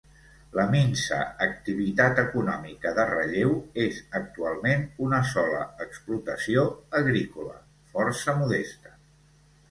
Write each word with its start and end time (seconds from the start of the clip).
La 0.57 0.63
minsa 0.69 1.17
activitat 1.45 2.21
econòmica 2.21 2.93
de 2.99 3.03
Ralleu 3.09 3.51
és 3.83 3.99
actualment 4.19 4.85
una 5.09 5.19
sola 5.33 5.59
explotació 5.85 6.63
agrícola, 7.01 7.55
força 7.93 8.35
modesta. 8.41 8.95